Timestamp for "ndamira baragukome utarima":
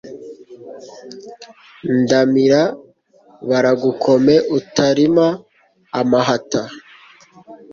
1.99-5.27